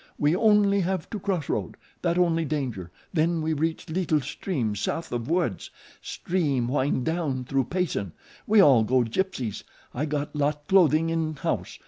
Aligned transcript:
We 0.17 0.35
on'y 0.35 0.79
have 0.79 1.11
to 1.11 1.19
cross 1.19 1.47
road, 1.47 1.77
that 2.01 2.17
only 2.17 2.43
danger. 2.43 2.89
Then 3.13 3.39
we 3.39 3.53
reach 3.53 3.87
leetle 3.87 4.21
stream 4.21 4.75
south 4.75 5.11
of 5.11 5.29
woods, 5.29 5.69
stream 6.01 6.67
wind 6.67 7.05
down 7.05 7.43
through 7.43 7.65
Payson. 7.65 8.13
We 8.47 8.61
all 8.61 8.83
go 8.83 9.03
Gypsies. 9.03 9.63
I 9.93 10.05
got 10.07 10.35
lot 10.35 10.67
clothing 10.67 11.11
in 11.11 11.35
house. 11.35 11.77